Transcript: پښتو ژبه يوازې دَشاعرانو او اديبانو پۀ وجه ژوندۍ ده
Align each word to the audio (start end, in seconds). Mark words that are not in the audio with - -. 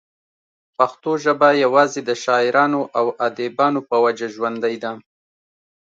پښتو 0.77 1.11
ژبه 1.23 1.49
يوازې 1.65 2.01
دَشاعرانو 2.09 2.81
او 2.97 3.05
اديبانو 3.27 3.79
پۀ 3.89 3.97
وجه 4.03 4.27
ژوندۍ 4.35 4.75
ده 4.83 4.91